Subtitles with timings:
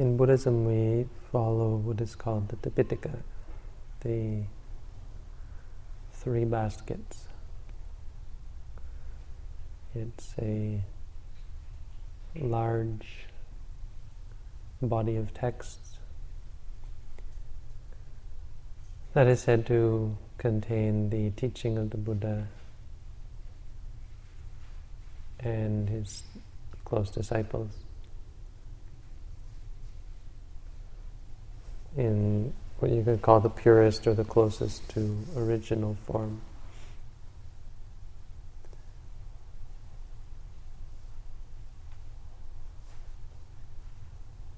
[0.00, 3.18] in Buddhism, we follow what is called the Tipitaka,
[4.00, 4.44] the
[6.14, 7.24] three baskets.
[9.94, 10.80] It's a
[12.34, 13.26] large
[14.80, 15.98] body of texts
[19.12, 22.48] that is said to contain the teaching of the Buddha
[25.40, 26.22] and his
[26.86, 27.72] close disciples.
[31.96, 36.40] In what you could call the purest or the closest to original form.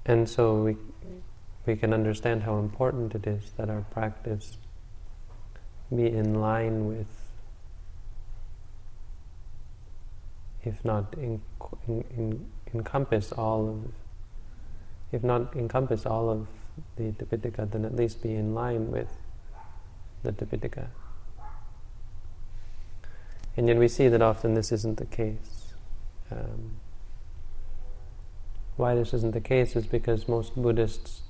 [0.05, 0.75] And so we,
[1.65, 4.57] we can understand how important it is that our practice
[5.93, 7.07] be in line with,
[10.63, 11.41] if not in,
[11.87, 13.91] in, encompass all of,
[15.11, 16.47] if not encompass all of
[16.95, 19.09] the Tipitaka, then at least be in line with
[20.23, 20.87] the Tipitaka.
[23.55, 25.73] And yet we see that often this isn't the case.
[26.31, 26.77] Um,
[28.75, 31.21] why this isn't the case is because most Buddhists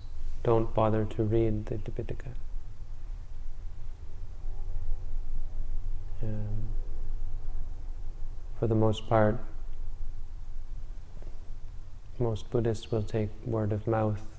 [0.43, 2.33] don't bother to read the Tipitaka.
[6.21, 6.69] Um,
[8.59, 9.43] for the most part,
[12.17, 14.32] most Buddhists will take word of mouth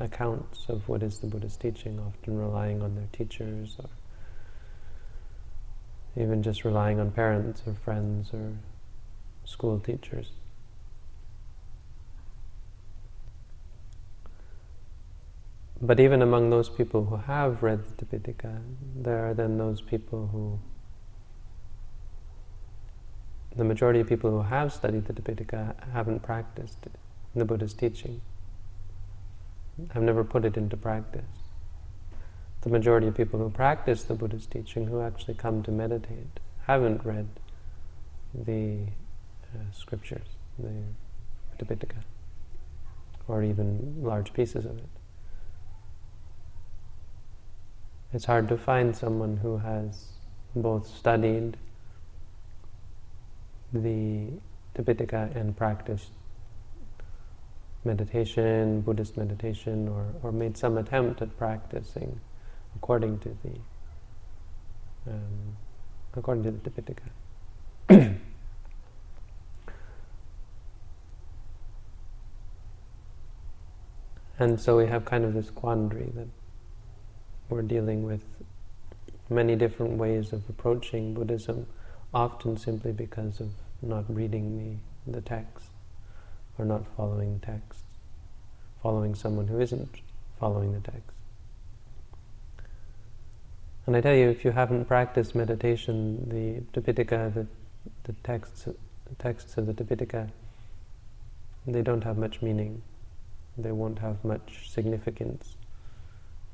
[0.00, 3.88] accounts of what is the Buddha's teaching, often relying on their teachers or
[6.16, 8.52] even just relying on parents or friends or
[9.44, 10.32] school teachers.
[15.80, 18.60] But even among those people who have read the Tipitaka,
[18.96, 20.58] there are then those people who,
[23.56, 26.88] the majority of people who have studied the Tipitaka haven't practiced
[27.34, 28.20] the Buddha's teaching.
[29.94, 31.24] I've never put it into practice.
[32.62, 37.04] The majority of people who practice the Buddha's teaching, who actually come to meditate, haven't
[37.04, 37.28] read
[38.34, 38.86] the
[39.54, 40.26] uh, scriptures,
[40.58, 40.82] the
[41.58, 42.02] Tipitaka,
[43.28, 44.88] or even large pieces of it.
[48.12, 50.08] It's hard to find someone who has
[50.56, 51.56] both studied
[53.72, 54.28] the
[54.74, 56.10] Tipitaka and practiced
[57.88, 62.20] meditation, Buddhist meditation, or, or made some attempt at practicing
[62.76, 63.50] according to the
[65.10, 65.56] um,
[66.14, 67.08] according to the Tipitaka.
[74.38, 76.28] and so we have kind of this quandary that
[77.48, 78.22] we're dealing with
[79.30, 81.66] many different ways of approaching Buddhism,
[82.12, 83.48] often simply because of
[83.80, 85.70] not reading the, the text
[86.58, 87.80] or not following the text,
[88.82, 90.00] following someone who isn't
[90.38, 91.12] following the text.
[93.86, 97.46] And I tell you, if you haven't practiced meditation, the Tipitaka, the,
[98.04, 98.68] the texts,
[99.18, 100.28] texts of the Tipitaka,
[101.66, 102.82] they don't have much meaning.
[103.56, 105.56] They won't have much significance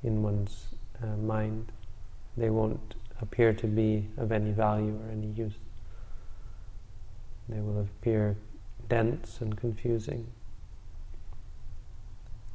[0.05, 0.67] in one's
[1.03, 1.73] uh, mind,
[2.37, 5.55] they won't appear to be of any value or any use.
[7.49, 8.37] They will appear
[8.89, 10.27] dense and confusing.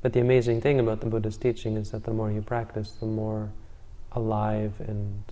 [0.01, 3.05] But the amazing thing about the Buddha's teaching is that the more you practice, the
[3.05, 3.51] more
[4.13, 5.23] alive and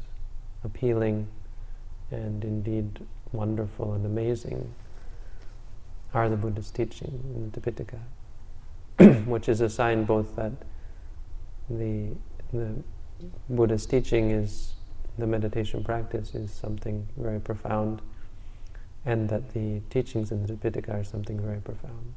[0.64, 1.28] appealing
[2.12, 4.74] and indeed wonderful and amazing
[6.14, 10.52] are the Buddha's teaching in the Tipitaka, which is a sign both that
[11.70, 12.12] the,
[12.54, 12.74] the
[13.50, 14.74] Buddha's teaching is
[15.18, 18.02] the meditation practice is something very profound,
[19.08, 22.14] and that the teachings in the Tipitaka are something very profound.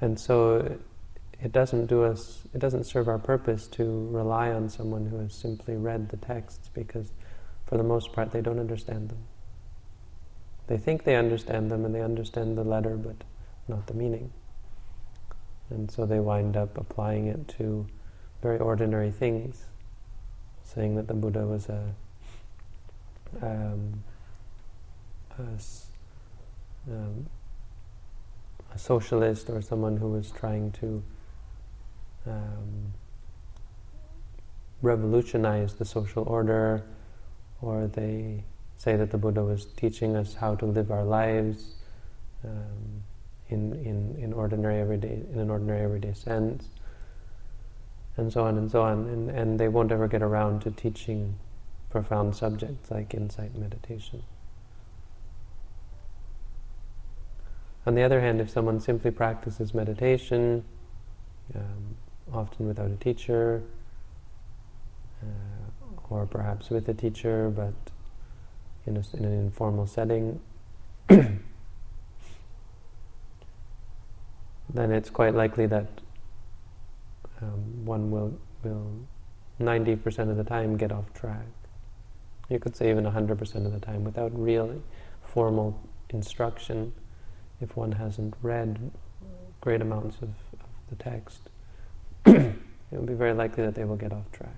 [0.00, 0.78] And so
[1.40, 5.32] it doesn't do us, it doesn't serve our purpose to rely on someone who has
[5.32, 7.12] simply read the texts because
[7.64, 9.22] for the most part they don't understand them.
[10.66, 13.22] They think they understand them and they understand the letter but
[13.68, 14.32] not the meaning.
[15.70, 17.86] And so they wind up applying it to
[18.42, 19.66] very ordinary things,
[20.66, 21.94] saying that the Buddha was a,
[23.40, 24.02] um,
[25.38, 25.42] a,
[26.90, 27.26] um,
[28.74, 31.02] a, socialist or someone who was trying to
[32.26, 32.92] um,
[34.82, 36.84] revolutionize the social order,
[37.62, 38.42] or they
[38.76, 41.76] say that the Buddha was teaching us how to live our lives.
[42.44, 43.02] Um,
[43.48, 46.68] in, in, in ordinary everyday in an ordinary everyday sense,
[48.16, 49.06] and so on and so on.
[49.06, 51.38] And, and they won't ever get around to teaching
[51.90, 54.22] profound subjects like insight meditation.
[57.86, 60.64] On the other hand, if someone simply practices meditation,
[61.54, 61.96] um,
[62.32, 63.62] often without a teacher,
[65.22, 65.26] uh,
[66.10, 67.74] or perhaps with a teacher, but
[68.86, 70.40] in, a, in an informal setting,
[71.08, 71.40] then
[74.74, 76.00] it's quite likely that
[77.46, 78.90] um, one will will
[79.60, 81.46] 90% of the time get off track.
[82.48, 84.82] You could say even 100% of the time without really
[85.22, 86.92] formal instruction
[87.60, 88.90] if one hasn't read
[89.60, 90.28] great amounts of,
[90.60, 91.48] of the text.
[92.26, 92.54] it
[92.92, 94.54] would be very likely that they will get off track.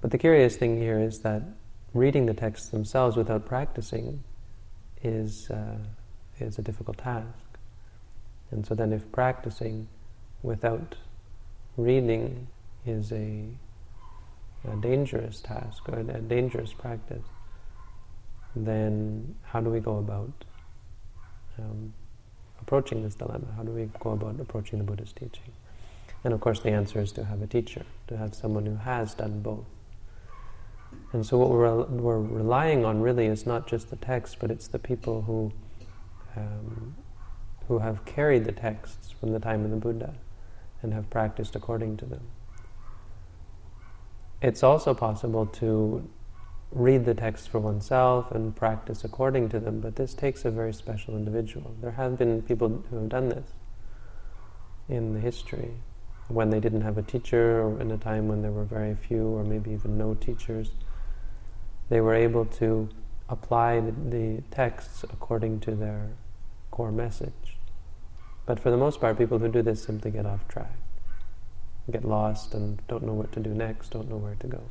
[0.00, 1.42] But the curious thing here is that
[1.92, 4.22] reading the texts themselves without practicing
[5.02, 5.78] is, uh,
[6.38, 7.45] is a difficult task.
[8.50, 9.88] And so then if practicing
[10.42, 10.96] without
[11.76, 12.46] reading
[12.84, 13.44] is a,
[14.68, 17.24] a dangerous task or a, dangerous practice,
[18.54, 20.44] then how do we go about
[21.58, 21.92] um,
[22.60, 23.46] approaching this dilemma?
[23.56, 25.52] How do we go about approaching the Buddha's teaching?
[26.24, 29.14] And of course, the answer is to have a teacher, to have someone who has
[29.14, 29.64] done both.
[31.12, 34.68] And so, what we're, we're relying on really is not just the text, but it's
[34.68, 35.52] the people who
[36.36, 36.94] um,
[37.68, 40.14] who have carried the texts from the time of the Buddha
[40.82, 42.22] and have practiced according to them.
[44.40, 46.08] It's also possible to
[46.70, 50.72] read the texts for oneself and practice according to them, but this takes a very
[50.72, 51.74] special individual.
[51.80, 53.50] There have been people who have done this
[54.88, 55.72] in the history
[56.28, 59.26] when they didn't have a teacher or in a time when there were very few
[59.28, 60.72] or maybe even no teachers.
[61.88, 62.88] They were able to
[63.28, 66.10] apply the, the texts according to their
[66.70, 67.45] core message.
[68.46, 70.76] But for the most part, people who do this simply get off track,
[71.90, 74.62] get lost, and don't know what to do next, don't know where to go.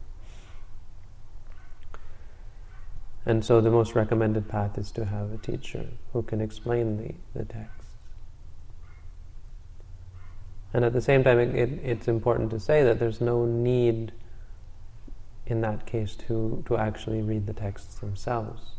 [3.26, 7.40] And so the most recommended path is to have a teacher who can explain the,
[7.40, 7.88] the text.
[10.74, 14.14] And at the same time, it, it, it's important to say that there's no need
[15.48, 18.75] in that case to, to actually read the texts themselves.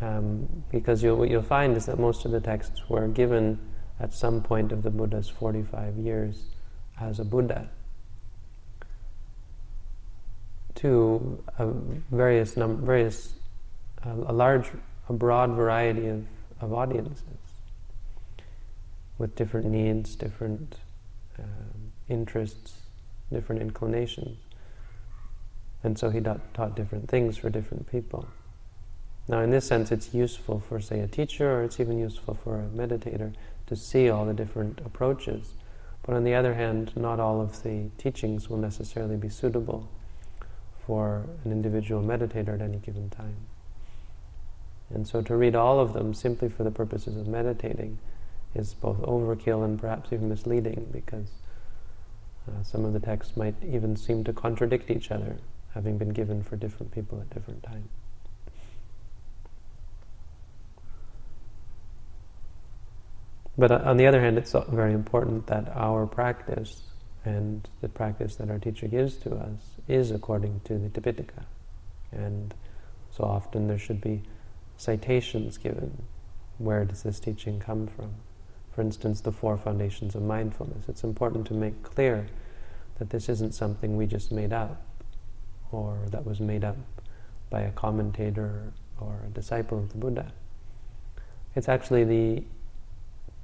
[0.00, 3.58] Um, because you'll, what you'll find is that most of the texts were given
[4.00, 6.42] at some point of the Buddha's 45 years
[7.00, 7.68] as a Buddha
[10.76, 11.66] to a
[12.10, 13.34] various num- various
[14.04, 14.66] uh, a large
[15.08, 16.26] a broad variety of,
[16.60, 17.22] of audiences
[19.18, 20.76] with different needs, different
[21.38, 21.42] uh,
[22.08, 22.74] interests,
[23.32, 24.38] different inclinations.
[25.82, 28.26] And so he taught different things for different people.
[29.26, 32.60] Now, in this sense, it's useful for, say, a teacher, or it's even useful for
[32.60, 33.32] a meditator
[33.66, 35.54] to see all the different approaches.
[36.02, 39.88] But on the other hand, not all of the teachings will necessarily be suitable
[40.86, 43.36] for an individual meditator at any given time.
[44.90, 47.98] And so to read all of them simply for the purposes of meditating
[48.54, 51.30] is both overkill and perhaps even misleading because
[52.46, 55.38] uh, some of the texts might even seem to contradict each other,
[55.72, 57.88] having been given for different people at different times.
[63.56, 66.82] But uh, on the other hand, it's very important that our practice
[67.24, 71.44] and the practice that our teacher gives to us is according to the Tipitaka.
[72.12, 72.54] And
[73.10, 74.22] so often there should be
[74.76, 76.02] citations given.
[76.58, 78.14] Where does this teaching come from?
[78.74, 80.88] For instance, the four foundations of mindfulness.
[80.88, 82.26] It's important to make clear
[82.98, 84.82] that this isn't something we just made up
[85.70, 86.76] or that was made up
[87.50, 90.32] by a commentator or a disciple of the Buddha.
[91.54, 92.44] It's actually the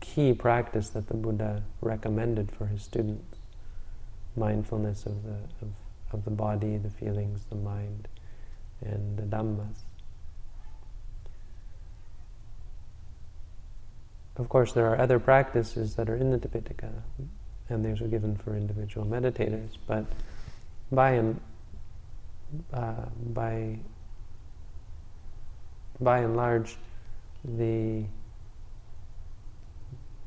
[0.00, 3.40] key practice that the Buddha recommended for his students
[4.37, 5.73] mindfulness of the, of,
[6.12, 8.09] of the body, the feelings, the mind,
[8.80, 9.76] and the Dhammas.
[14.37, 16.90] Of course, there are other practices that are in the Tipitaka,
[17.69, 20.07] and these are given for individual meditators, but
[20.90, 21.40] by and,
[22.73, 23.78] uh, by,
[26.00, 26.76] by and large,
[27.45, 28.04] the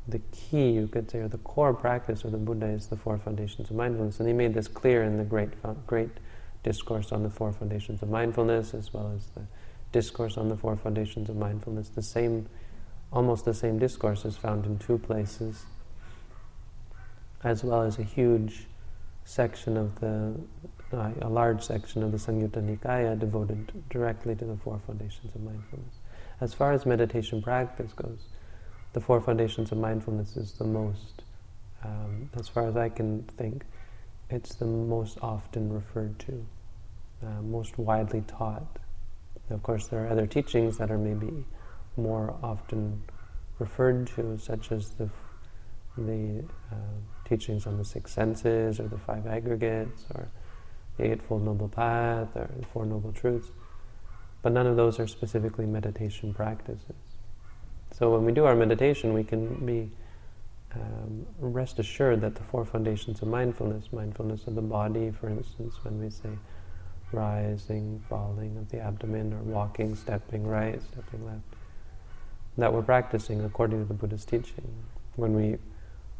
[0.07, 3.17] the key, you could say, or the core practice of the Buddha is the four
[3.17, 4.19] foundations of mindfulness.
[4.19, 5.49] And he made this clear in the great,
[5.87, 6.09] great
[6.63, 9.41] discourse on the four foundations of mindfulness, as well as the
[9.91, 11.89] discourse on the four foundations of mindfulness.
[11.89, 12.47] The same,
[13.11, 15.65] almost the same discourse is found in two places,
[17.43, 18.67] as well as a huge
[19.25, 20.33] section of the,
[20.91, 25.41] uh, a large section of the Samyutta Nikaya devoted directly to the four foundations of
[25.41, 25.95] mindfulness.
[26.41, 28.27] As far as meditation practice goes,
[28.93, 31.23] the four foundations of mindfulness is the most,
[31.83, 33.65] um, as far as I can think,
[34.29, 36.45] it's the most often referred to,
[37.25, 38.79] uh, most widely taught
[39.49, 41.45] Of course, there are other teachings that are maybe
[41.97, 43.03] more often
[43.59, 45.09] referred to, such as the
[45.95, 46.75] the uh,
[47.23, 50.29] teachings on the six senses, or the five aggregates, or
[50.97, 53.51] the Eightfold Noble Path, or the Four Noble Truths.
[54.41, 57.12] But none of those are specifically meditation practices.
[57.93, 59.91] So when we do our meditation, we can be
[60.73, 65.75] um, rest assured that the four foundations of mindfulness, mindfulness of the body, for instance,
[65.83, 66.29] when we say
[67.11, 71.43] rising, falling of the abdomen, or walking, stepping right, stepping left,
[72.57, 74.67] that we're practicing according to the Buddha's teaching.
[75.15, 75.57] When we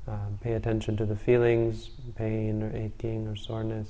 [0.07, 3.87] um, pay attention to the feelings, pain or aching or soreness,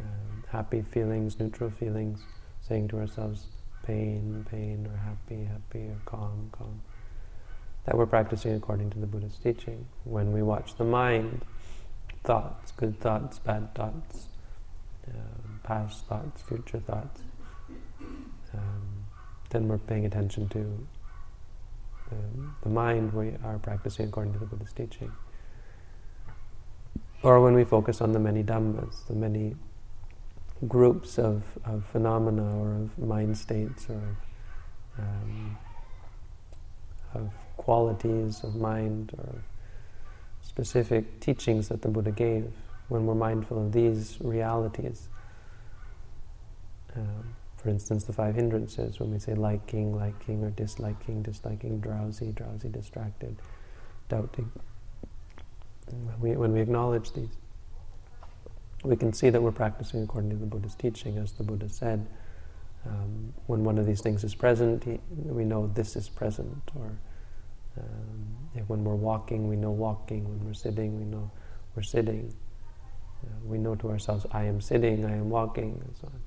[0.00, 2.20] um, happy feelings, neutral feelings,
[2.66, 3.46] saying to ourselves,
[3.90, 6.80] pain, pain, or happy, happy, or calm, calm.
[7.86, 9.86] That we're practicing according to the Buddha's teaching.
[10.04, 11.44] When we watch the mind,
[12.22, 14.28] thoughts, good thoughts, bad thoughts,
[15.08, 17.22] um, past thoughts, future thoughts,
[18.54, 19.06] um,
[19.48, 20.60] then we're paying attention to
[22.12, 25.10] um, the mind, we are practicing according to the Buddha's teaching.
[27.22, 29.56] Or when we focus on the many dhammas, the many
[30.68, 35.58] groups of, of phenomena or of mind states or of, um,
[37.14, 39.42] of qualities of mind or
[40.42, 42.50] specific teachings that the Buddha gave,
[42.88, 45.08] when we're mindful of these realities,
[46.96, 52.32] um, for instance, the five hindrances, when we say liking, liking, or disliking, disliking, drowsy,
[52.32, 53.36] drowsy, distracted,
[54.08, 54.50] doubting.
[55.90, 57.36] When we, when we acknowledge these,
[58.82, 62.06] we can see that we're practicing according to the Buddha's teaching, as the Buddha said.
[62.86, 66.70] Um, when one of these things is present, he, we know this is present.
[66.78, 66.98] Or
[67.78, 70.28] um, when we're walking, we know walking.
[70.28, 71.30] When we're sitting, we know
[71.76, 72.32] we're sitting.
[73.22, 76.20] Uh, we know to ourselves, I am sitting, I am walking, and so on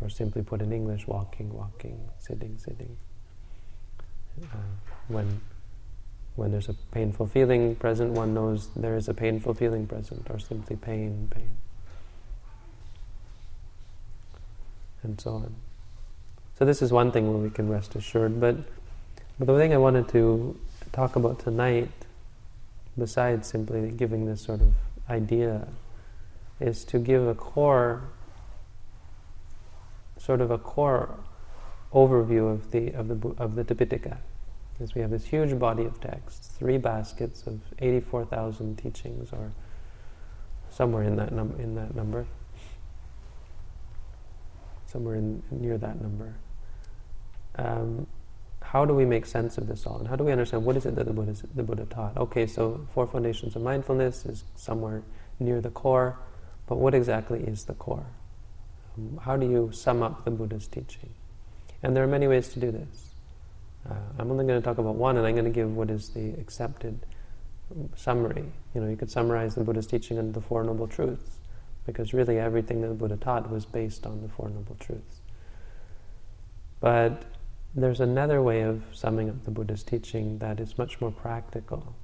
[0.00, 2.96] or simply put in English, walking, walking, sitting, sitting.
[4.42, 4.56] Uh,
[5.08, 5.40] when
[6.34, 10.38] when there's a painful feeling present, one knows there is a painful feeling present, or
[10.38, 11.56] simply pain, pain,
[15.02, 15.54] and so on.
[16.58, 18.40] So this is one thing where we can rest assured.
[18.40, 18.56] But
[19.38, 20.58] but the thing I wanted to
[20.92, 21.90] talk about tonight,
[22.96, 24.72] besides simply giving this sort of
[25.10, 25.68] idea,
[26.60, 28.02] is to give a core
[30.18, 31.18] sort of a core
[31.92, 34.16] overview of the of the of the Tipitaka.
[34.72, 39.52] Because we have this huge body of texts, three baskets of eighty-four thousand teachings, or
[40.70, 42.26] somewhere in that num- in that number,
[44.96, 46.34] somewhere in, near that number.
[47.56, 48.06] Um,
[48.62, 50.86] how do we make sense of this all, and how do we understand what is
[50.86, 52.16] it that the Buddha the Buddha taught?
[52.16, 55.02] Okay, so four foundations of mindfulness is somewhere
[55.38, 56.18] near the core,
[56.66, 58.06] but what exactly is the core?
[59.20, 61.10] How do you sum up the Buddha's teaching?
[61.82, 63.10] And there are many ways to do this.
[63.88, 66.08] Uh, I'm only going to talk about one, and I'm going to give what is
[66.08, 66.98] the accepted
[67.96, 68.46] summary.
[68.74, 71.36] You know, you could summarize the Buddha's teaching into the Four Noble Truths,
[71.86, 75.20] because really everything that the Buddha taught was based on the Four Noble Truths.
[76.80, 77.22] But
[77.74, 81.94] there's another way of summing up the Buddha's teaching that is much more practical.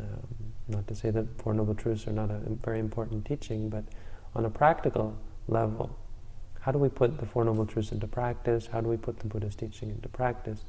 [0.00, 0.26] Um,
[0.68, 3.84] not to say that Four Noble Truths are not a very important teaching, but
[4.34, 5.16] on a practical
[5.48, 5.96] level,
[6.60, 8.68] how do we put the Four Noble Truths into practice?
[8.68, 10.64] How do we put the Buddha's teaching into practice?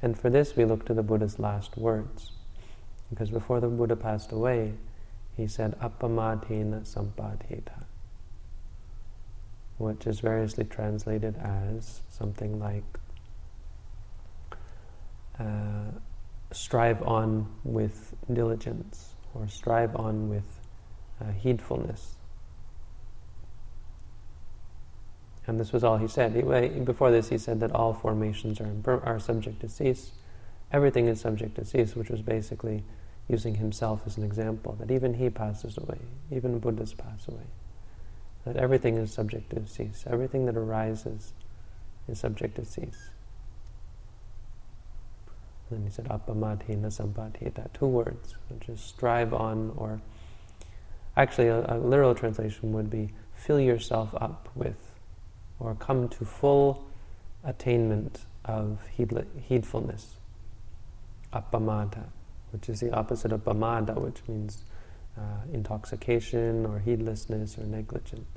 [0.00, 2.32] And for this, we look to the Buddha's last words.
[3.10, 4.72] Because before the Buddha passed away,
[5.36, 7.84] he said, Appamadhena sampadheta,
[9.82, 12.84] which is variously translated as something like
[15.40, 15.90] uh,
[16.52, 20.60] strive on with diligence, or strive on with
[21.20, 22.14] uh, heedfulness.
[25.48, 26.36] And this was all he said.
[26.36, 26.42] He,
[26.80, 30.12] before this, he said that all formations are, are subject to cease.
[30.70, 32.84] Everything is subject to cease, which was basically
[33.28, 35.98] using himself as an example, that even he passes away,
[36.30, 37.46] even Buddhas pass away.
[38.44, 40.04] That everything is subject to cease.
[40.06, 41.32] Everything that arises
[42.08, 43.10] is subject to cease.
[45.70, 50.00] And then he said, Appamadhena sampadhita, two words, which is strive on, or
[51.16, 54.92] actually a, a literal translation would be fill yourself up with
[55.58, 56.84] or come to full
[57.44, 60.16] attainment of heedfulness,
[61.32, 62.04] appamada,
[62.50, 64.64] which is the opposite of pamada, which means
[65.16, 65.22] uh,
[65.52, 68.31] intoxication or heedlessness or negligence.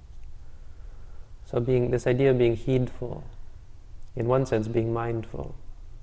[1.46, 3.24] So being this idea of being heedful,
[4.16, 5.56] in one sense being mindful,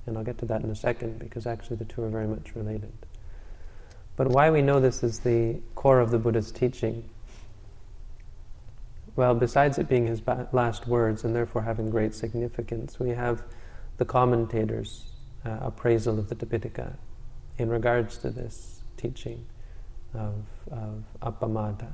[0.06, 2.54] and I'll get to that in a second because actually the two are very much
[2.54, 2.92] related.
[4.16, 7.08] But why we know this is the core of the Buddha's teaching
[9.14, 13.42] Well, besides it being his ba- last words and therefore having great significance, we have
[13.98, 15.10] the commentators'
[15.44, 16.94] uh, appraisal of the Tipitaka
[17.58, 19.44] in regards to this teaching
[20.14, 21.92] of, of appamada.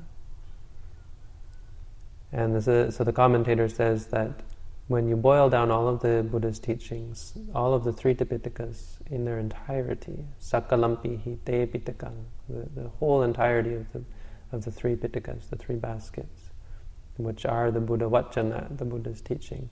[2.33, 4.41] And is, so the commentator says that
[4.89, 9.25] when you boil down all of the Buddha's teachings, all of the three Tipitakas in
[9.25, 14.03] their entirety, Sakalampi Te Pitakang, the, the whole entirety of the,
[14.51, 16.51] of the three Pitakas, the three baskets,
[17.19, 19.69] which are the Buddha Vachana, the Buddha's teaching.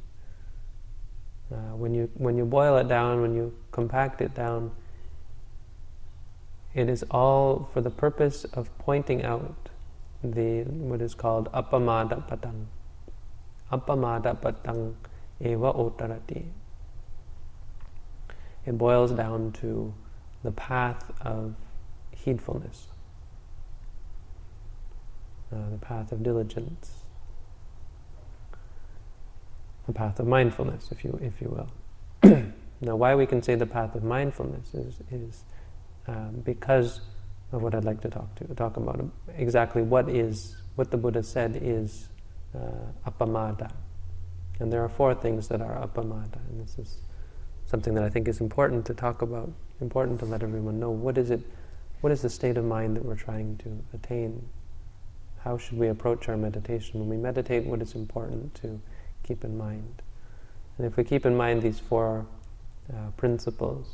[1.51, 4.73] Uh, when you when you boil it down, when you compact it down,
[6.75, 9.66] it is all for the purpose of pointing out
[10.23, 12.67] the what is called appamada patang.
[13.71, 14.95] Appamada patang
[15.41, 16.45] eva otarati.
[18.65, 19.95] It boils down to
[20.43, 21.55] the path of
[22.13, 22.87] heedfulness,
[25.53, 27.05] uh, the path of diligence,
[29.87, 31.69] the path of mindfulness, if you if you will.
[32.81, 35.45] now, why we can say the path of mindfulness is is
[36.09, 37.01] um, because
[37.53, 39.05] of what I'd like to talk to talk about
[39.37, 42.09] exactly what is what the Buddha said is
[42.55, 43.71] uh, appamada,
[44.59, 46.99] and there are four things that are appamada, and this is
[47.67, 49.51] something that I think is important to talk about,
[49.81, 50.91] important to let everyone know.
[50.91, 51.41] What is it?
[52.01, 54.49] What is the state of mind that we're trying to attain?
[55.43, 57.01] How should we approach our meditation?
[57.01, 58.81] When we meditate, what is important to
[59.23, 60.03] keep in mind?
[60.77, 62.27] And if we keep in mind these four
[62.93, 63.87] uh, principles,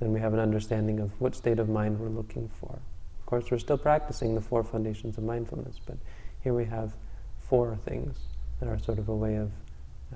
[0.00, 2.78] then we have an understanding of what state of mind we're looking for.
[3.20, 5.96] Of course, we're still practicing the four foundations of mindfulness, but
[6.42, 6.94] here we have
[7.38, 8.18] four things
[8.58, 9.50] that are sort of a way of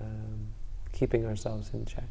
[0.01, 0.49] um,
[0.93, 2.09] keeping ourselves in check.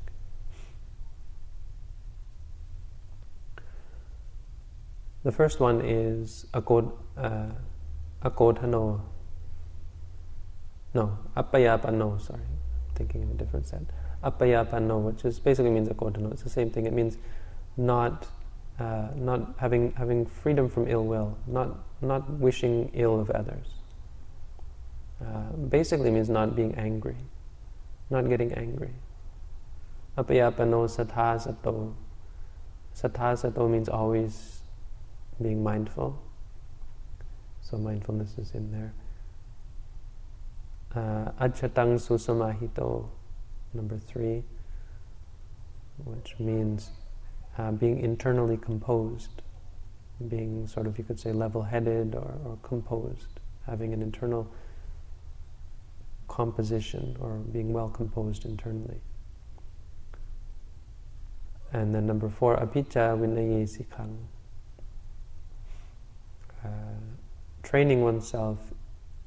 [5.24, 7.46] The first one is akod, uh,
[8.24, 9.02] akodhano.
[10.94, 12.42] No, appayapano, sorry.
[12.42, 13.82] I'm thinking of a different set.
[14.24, 16.32] Appayapano, which is basically means akodhano.
[16.34, 16.86] It's the same thing.
[16.86, 17.18] It means
[17.78, 18.28] not
[18.80, 21.70] uh, not having having freedom from ill will, not
[22.02, 23.68] not wishing ill of others.
[25.22, 27.16] Uh, basically means not being angry,
[28.10, 28.94] not getting angry.
[30.18, 31.94] Apayapano sathasato.
[32.96, 34.62] Sathasato means always
[35.42, 36.20] being mindful.
[37.62, 38.94] So mindfulness is in there.
[40.94, 43.08] Uh, Achatang susamahito,
[43.74, 44.44] number three,
[46.06, 46.92] which means
[47.58, 49.42] uh, being internally composed,
[50.28, 54.48] being sort of, you could say, level headed or, or composed, having an internal
[56.28, 59.00] composition or being well composed internally.
[61.72, 64.18] And then number four, apicca vinaye sikhang.
[66.64, 66.70] Uh,
[67.64, 68.58] training oneself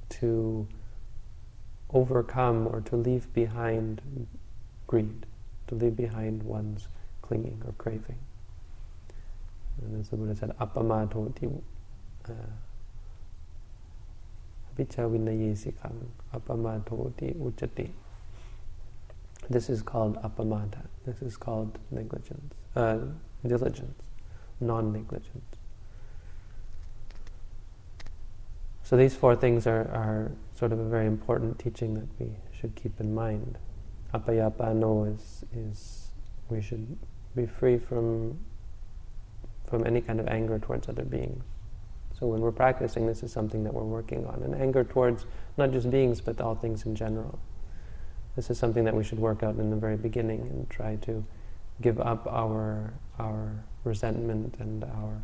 [0.09, 0.67] to
[1.93, 4.01] overcome or to leave behind
[4.87, 5.27] greed,
[5.67, 6.89] to leave behind one's
[7.27, 8.19] clinging or craving.
[9.83, 11.63] And as the Buddha said, apamadoti
[14.79, 17.91] vichavinayesikham apamadoti uchati.
[19.49, 20.81] This is called apamada.
[21.05, 22.99] This is called negligence, uh,
[23.47, 24.03] diligence,
[24.61, 25.57] non-negligence.
[28.83, 32.75] So these four things are, are sort of a very important teaching that we should
[32.75, 33.59] keep in mind.
[34.15, 36.09] Apayapano is, is
[36.49, 36.97] we should
[37.37, 38.39] be free from
[39.69, 41.43] from any kind of anger towards other beings.
[42.19, 45.71] So when we're practicing, this is something that we're working on, and anger towards not
[45.71, 47.39] just beings but all things in general.
[48.37, 51.25] This is something that we should work out in the very beginning and try to
[51.83, 55.23] give up our our resentment and our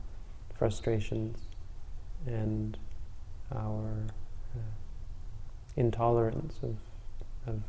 [0.58, 1.38] frustrations
[2.26, 2.78] and
[3.54, 4.06] our
[4.54, 4.60] uh,
[5.76, 6.76] intolerance of
[7.46, 7.62] of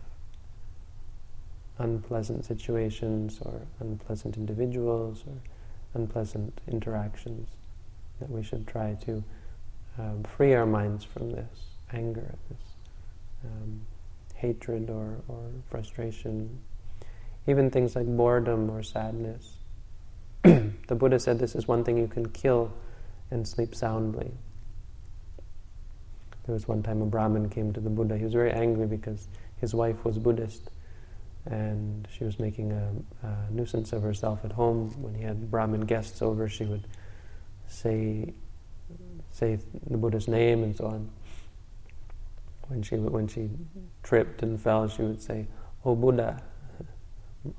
[1.80, 5.34] unpleasant situations or unpleasant individuals or
[5.94, 7.50] unpleasant interactions,
[8.20, 9.24] that we should try to
[10.00, 12.62] um, free our minds from this anger, this
[13.46, 13.82] um,
[14.36, 16.60] hatred or, or frustration,
[17.48, 19.58] even things like boredom or sadness.
[20.44, 22.72] the Buddha said this is one thing you can kill
[23.32, 24.32] and sleep soundly.
[26.46, 28.18] There was one time a Brahmin came to the Buddha.
[28.18, 29.28] He was very angry because
[29.62, 30.70] his wife was Buddhist
[31.46, 32.92] and she was making a,
[33.28, 34.90] a, nuisance of herself at home.
[35.02, 36.88] When he had Brahmin guests over, she would
[37.68, 38.34] say
[39.32, 39.58] say
[39.90, 41.10] the Buddha's name and so on.
[42.68, 43.50] When she when she
[44.04, 45.48] tripped and fell, she would say,
[45.84, 46.42] "Oh Buddha,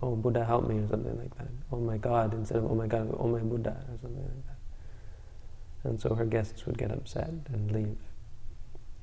[0.03, 1.49] oh Buddha, help me," or something like that.
[1.71, 5.89] "Oh my God," instead of "Oh my God," "Oh my Buddha," or something like that.
[5.91, 7.99] And so her guests would get upset and leave.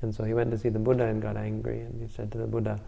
[0.00, 2.38] And so he went to see the Buddha and got angry, and he said to
[2.38, 2.80] the Buddha,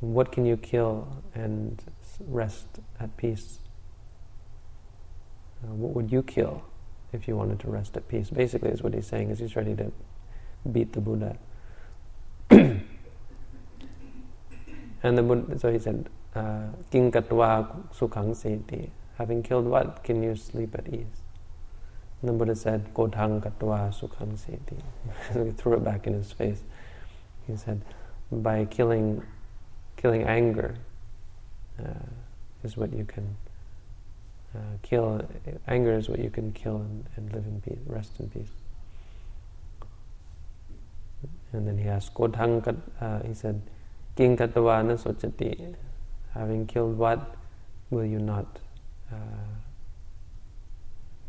[0.00, 1.82] What can you kill and
[2.26, 2.66] rest
[3.00, 3.60] at peace?
[5.64, 6.62] Uh, what would you kill
[7.12, 8.28] if you wanted to rest at peace?
[8.28, 9.90] Basically, is what he's saying, is he's ready to
[10.70, 11.38] beat the Buddha.
[12.50, 12.82] and
[15.02, 18.90] the Buddha, so he said, uh, King katva sukhang seti.
[19.16, 21.22] Having killed what can you sleep at ease?
[22.20, 24.76] And the Buddha said, Kodhang katva sukhang seti.
[25.44, 26.62] he threw it back in his face.
[27.46, 27.80] He said,
[28.30, 29.22] by killing,
[29.96, 30.76] killing anger
[31.78, 32.06] uh,
[32.62, 33.36] is what you can
[34.54, 35.26] uh, kill.
[35.66, 38.50] Anger is what you can kill and, and live in peace, rest in peace.
[41.52, 43.60] And then he asked, Kodhang uh, he said,
[44.16, 45.74] King katva na sochati.
[46.34, 47.34] Having killed what
[47.90, 48.58] will you not
[49.12, 49.16] uh,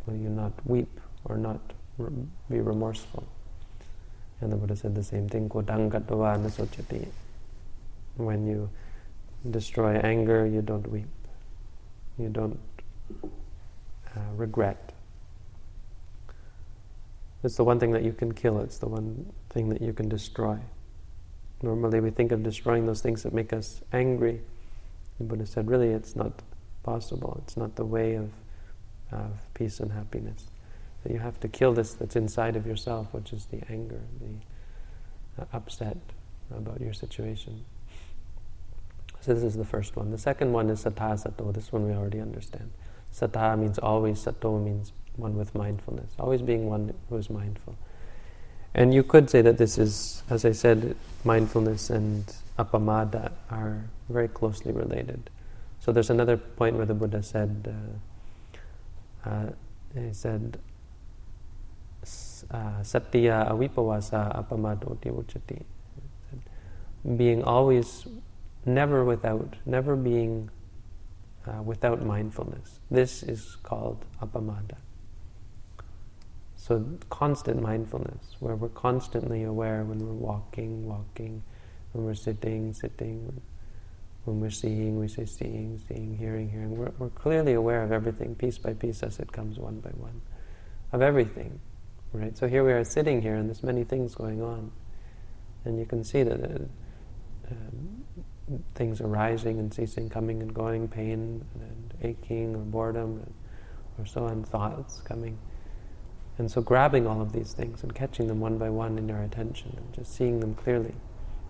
[0.06, 1.60] will you not weep or not
[2.49, 3.27] be remorseful?
[4.41, 7.08] And the Buddha said the same thing, sochati.
[8.17, 8.69] When you
[9.49, 11.08] destroy anger, you don't weep.
[12.17, 12.60] You don't
[14.15, 14.93] uh, regret.
[17.43, 20.10] It's the one thing that you can kill, it's the one thing that you can
[20.10, 20.58] destroy.
[21.62, 24.41] Normally we think of destroying those things that make us angry.
[25.17, 26.34] The Buddha said, really, it's not
[26.84, 27.39] possible.
[27.43, 28.30] It's not the way of,
[29.12, 30.45] of peace and happiness.
[31.03, 35.41] That you have to kill this that's inside of yourself, which is the anger, the
[35.41, 35.97] uh, upset
[36.56, 37.63] about your situation.
[39.21, 40.12] So this is the first one.
[40.12, 41.51] The second one is sattha sato.
[41.51, 42.71] This one we already understand.
[43.13, 46.12] Sattha means always, sato means one with mindfulness.
[46.19, 47.75] Always being one who is mindful.
[48.73, 54.27] And you could say that this is, as I said, mindfulness and apamada are very
[54.27, 55.30] closely related.
[55.80, 57.73] So there's another point where the Buddha said,
[59.25, 59.49] uh, uh,
[59.93, 60.60] he said,
[62.51, 65.63] uh, Satya avipavasa apamadoti uchati.
[67.15, 68.06] Being always,
[68.67, 70.49] never without, never being
[71.47, 72.80] uh, without mindfulness.
[72.91, 74.75] This is called apamada.
[76.56, 81.41] So constant mindfulness, where we're constantly aware when we're walking, walking,
[81.93, 83.41] when we're sitting, sitting,
[84.25, 86.75] when we're seeing, we say seeing, seeing, hearing, hearing.
[86.75, 90.21] We're, we're clearly aware of everything, piece by piece, as it comes one by one,
[90.91, 91.62] of everything.
[92.12, 92.38] Right?
[92.38, 94.71] So here we are sitting here, and there's many things going on,
[95.63, 96.65] and you can see that uh,
[97.51, 98.03] um,
[98.75, 103.33] things arising and ceasing, coming and going, pain and aching or boredom,
[103.97, 105.38] or so on, thoughts coming.
[106.38, 109.21] And so grabbing all of these things and catching them one by one in your
[109.21, 110.93] attention and just seeing them clearly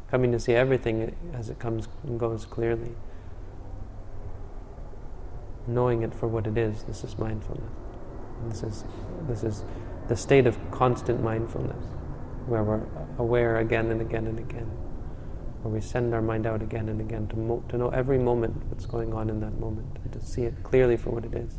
[0.10, 2.92] coming to see everything as it comes and goes clearly.
[5.68, 7.70] Knowing it for what it is, this is mindfulness.
[8.48, 8.84] This is,
[9.28, 9.64] this is
[10.08, 11.84] the state of constant mindfulness,
[12.46, 12.84] where we're
[13.18, 14.72] aware again and again and again,
[15.68, 18.56] where we send our mind out again and again to, mo- to know every moment
[18.70, 21.58] what's going on in that moment, and to see it clearly for what it is.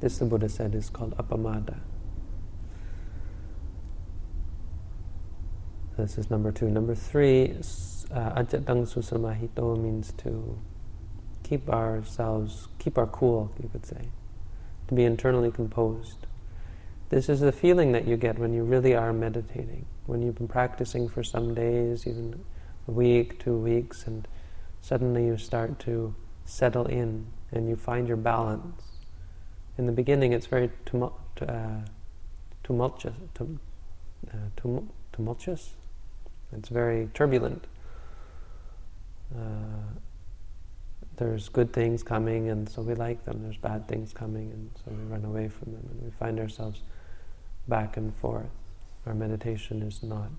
[0.00, 1.78] This, the Buddha said, is called appamada.
[5.96, 6.68] This is number two.
[6.68, 7.52] Number three,
[8.10, 10.58] uh, ajatang susamahito means to
[11.44, 14.08] keep ourselves, keep our cool, you could say,
[14.88, 16.26] to be internally composed.
[17.08, 20.48] This is the feeling that you get when you really are meditating, when you've been
[20.48, 22.44] practicing for some days, even
[22.88, 24.26] a week, two weeks, and
[24.80, 26.14] suddenly you start to
[26.44, 28.82] settle in and you find your balance.
[29.78, 31.14] In the beginning, it's very tumult,
[31.46, 31.82] uh,
[32.64, 33.60] tumultuous, tum,
[34.32, 34.62] uh,
[35.12, 35.74] tumultuous,
[36.52, 37.66] it's very turbulent.
[39.32, 39.94] Uh,
[41.16, 43.42] there's good things coming, and so we like them.
[43.42, 46.82] There's bad things coming, and so we run away from them, and we find ourselves
[47.68, 48.50] back and forth.
[49.06, 50.30] Our meditation is not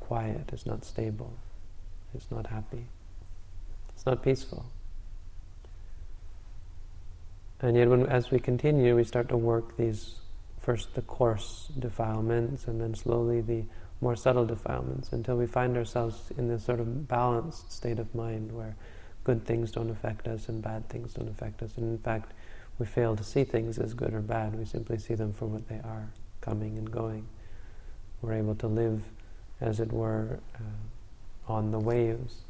[0.00, 1.32] quiet, it's not stable,
[2.14, 2.86] it's not happy,
[3.94, 4.64] it's not peaceful.
[7.60, 10.20] And yet, when, as we continue, we start to work these
[10.60, 13.64] first the coarse defilements, and then slowly the
[14.00, 18.52] more subtle defilements until we find ourselves in this sort of balanced state of mind
[18.52, 18.76] where
[19.24, 21.76] good things don't affect us and bad things don't affect us.
[21.76, 22.32] And in fact,
[22.78, 24.56] we fail to see things as good or bad.
[24.56, 26.10] We simply see them for what they are,
[26.40, 27.26] coming and going.
[28.22, 29.02] We're able to live,
[29.60, 32.42] as it were, uh, on the waves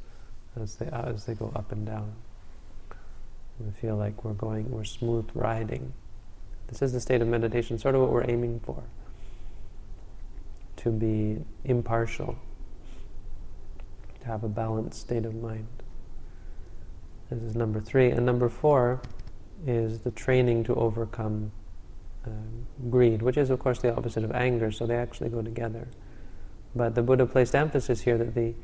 [0.60, 2.12] as they uh, as they go up and down.
[3.60, 5.92] We feel like we're going, we're smooth riding.
[6.68, 8.82] This is the state of meditation, sort of what we're aiming for
[10.76, 12.38] to be impartial,
[14.20, 15.66] to have a balanced state of mind.
[17.30, 18.10] This is number three.
[18.10, 19.00] And number four
[19.66, 21.50] is the training to overcome
[22.26, 22.30] uh,
[22.90, 25.88] greed, which is, of course, the opposite of anger, so they actually go together.
[26.74, 28.54] But the Buddha placed emphasis here that the,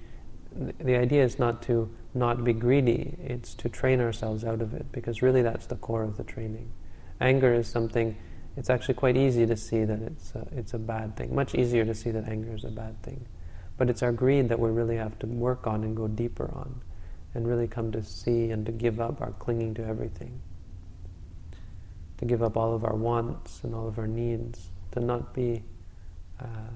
[0.79, 4.93] the idea is not to not be greedy, it's to train ourselves out of it,
[4.93, 6.71] because really that's the core of the training.
[7.21, 8.17] Anger is something,
[8.57, 11.85] it's actually quite easy to see that it's a, it's a bad thing, much easier
[11.85, 13.27] to see that anger is a bad thing.
[13.77, 16.81] But it's our greed that we really have to work on and go deeper on,
[17.35, 20.41] and really come to see and to give up our clinging to everything.
[22.19, 25.63] To give up all of our wants and all of our needs, to not be
[26.41, 26.71] uh,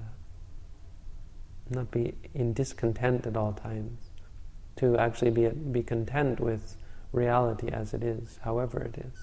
[1.69, 3.99] not be in discontent at all times,
[4.77, 6.75] to actually be, be content with
[7.11, 9.13] reality as it is, however it is,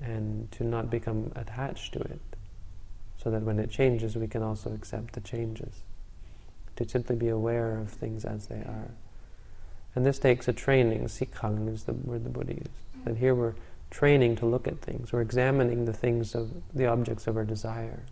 [0.00, 2.20] and to not become attached to it,
[3.22, 5.82] so that when it changes, we can also accept the changes,
[6.76, 8.90] to simply be aware of things as they are.
[9.94, 12.68] And this takes a training, sikhang is the word the Buddha used.
[13.06, 13.54] And here we're
[13.90, 18.02] training to look at things, we're examining the things of the objects of our desire.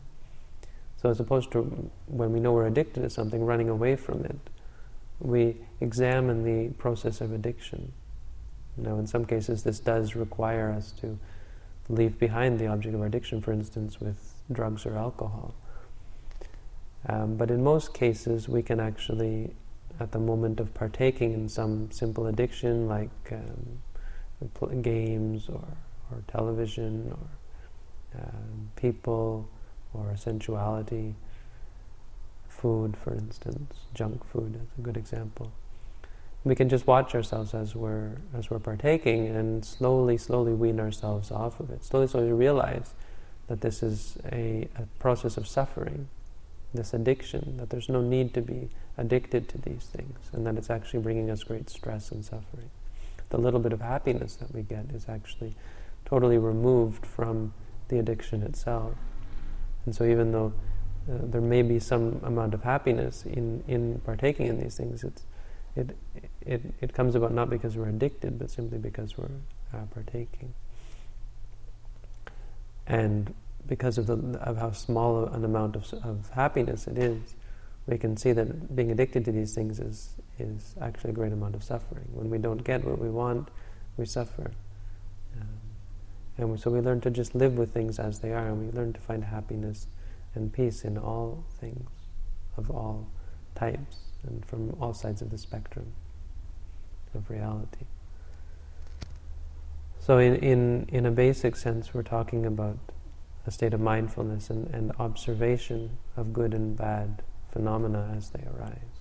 [1.00, 4.38] So as opposed to when we know we're addicted to something, running away from it,
[5.20, 7.92] we examine the process of addiction.
[8.76, 11.18] Now, in some cases, this does require us to
[11.88, 15.54] leave behind the object of our addiction, for instance, with drugs or alcohol.
[17.08, 19.54] Um, but in most cases, we can actually,
[20.00, 23.78] at the moment of partaking in some simple addiction like um,
[24.82, 25.64] games or,
[26.10, 29.48] or television or um, people
[29.92, 31.14] or sensuality,
[32.48, 35.52] food, for instance, junk food is a good example.
[36.44, 41.30] We can just watch ourselves as we're as we're partaking and slowly, slowly wean ourselves
[41.30, 41.82] off of it.
[41.84, 42.94] Slowly, slowly realize
[43.48, 46.08] that this is a, a process of suffering,
[46.72, 48.68] this addiction, that there's no need to be
[48.98, 52.70] addicted to these things, and that it's actually bringing us great stress and suffering.
[53.34, 55.56] The little bit of happiness that we get is actually
[56.04, 57.52] totally removed from
[57.88, 58.94] the addiction itself.
[59.86, 60.52] And so, even though
[61.10, 65.24] uh, there may be some amount of happiness in, in partaking in these things, it's,
[65.74, 65.96] it,
[66.42, 69.26] it, it comes about not because we're addicted, but simply because we're
[69.72, 70.54] uh, partaking.
[72.86, 73.34] And
[73.66, 77.34] because of, the, of how small an amount of, of happiness it is,
[77.86, 81.54] we can see that being addicted to these things is, is actually a great amount
[81.54, 82.08] of suffering.
[82.12, 83.48] When we don't get what we want,
[83.96, 84.52] we suffer.
[85.38, 85.48] Um,
[86.38, 88.72] and we, so we learn to just live with things as they are, and we
[88.72, 89.86] learn to find happiness
[90.34, 91.88] and peace in all things
[92.56, 93.06] of all
[93.54, 95.92] types and from all sides of the spectrum
[97.14, 97.84] of reality.
[100.00, 102.78] So, in, in, in a basic sense, we're talking about
[103.46, 107.22] a state of mindfulness and, and observation of good and bad
[107.54, 108.98] phenomena as they arise.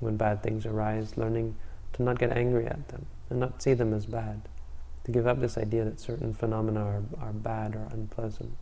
[0.00, 1.56] When bad things arise, learning
[1.94, 4.42] to not get angry at them and not see them as bad
[5.04, 8.56] to give up this idea that certain phenomena are, are bad or unpleasant,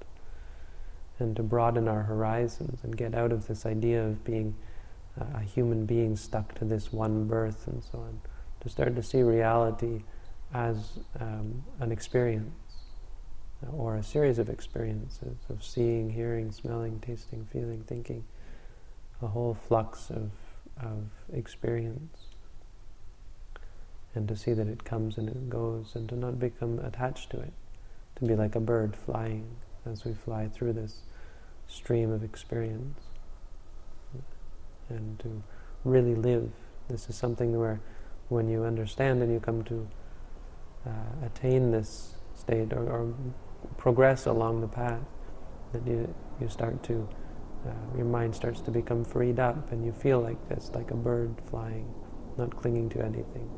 [1.19, 4.55] and to broaden our horizons and get out of this idea of being
[5.35, 8.21] a human being stuck to this one birth and so on,
[8.61, 10.03] to start to see reality
[10.53, 12.53] as um, an experience
[13.73, 18.23] or a series of experiences of seeing, hearing, smelling, tasting, feeling, thinking,
[19.25, 20.31] a whole flux of,
[20.81, 22.27] of experience
[24.15, 27.41] and to see that it comes and it goes, and to not become attached to
[27.41, 27.53] it,
[28.17, 29.57] to be like a bird flying
[29.87, 31.03] as we fly through this
[31.67, 33.01] stream of experience,
[34.89, 35.43] and to
[35.85, 36.51] really live.
[36.89, 37.81] This is something where,
[38.29, 39.89] when you understand and you come to
[40.87, 43.15] uh, attain this state or, or,
[43.79, 45.01] progress along the path,
[45.73, 47.09] that you, you start to,
[47.67, 50.97] uh, your mind starts to become freed up, and you feel like this, like a
[50.97, 51.93] bird flying,
[52.37, 53.51] not clinging to anything.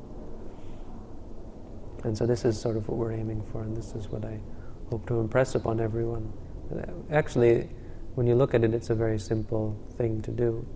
[2.04, 4.38] And so this is sort of what we're aiming for, and this is what I
[4.90, 6.32] hope to impress upon everyone.
[7.10, 7.68] Actually,
[8.14, 10.66] when you look at it, it's a very simple thing to do.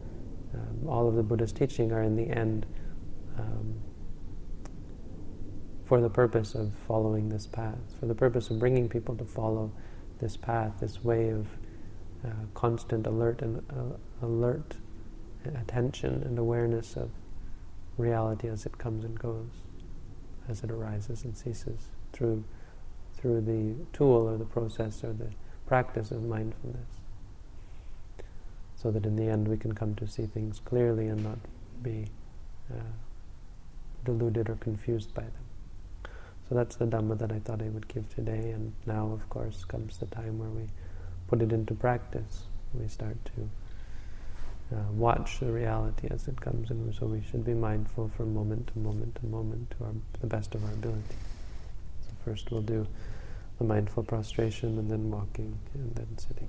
[0.54, 2.66] Um, all of the Buddha's teaching are in the end
[3.38, 3.80] um,
[5.86, 9.72] for the purpose of following this path, for the purpose of bringing people to follow
[10.20, 11.46] this path, this way of
[12.24, 14.76] uh, constant alert and uh, alert
[15.56, 17.10] attention and awareness of
[17.96, 19.62] reality as it comes and goes
[20.48, 22.44] as it arises and ceases through,
[23.14, 25.30] through the tool or the process or the
[25.66, 26.88] practice of mindfulness.
[28.76, 31.38] So that in the end we can come to see things clearly and not
[31.82, 32.06] be
[32.72, 32.82] uh,
[34.04, 36.12] deluded or confused by them.
[36.48, 39.64] So that's the Dhamma that I thought I would give today, and now, of course,
[39.64, 40.62] comes the time where we
[41.30, 42.42] put it into practice.
[42.74, 46.92] We start to uh, watch the reality as it comes, in.
[46.92, 50.56] so we should be mindful from moment to moment to moment to our, the best
[50.56, 51.16] of our ability.
[52.02, 52.86] So first we'll do
[53.58, 56.48] the mindful prostration and then walking and then sitting.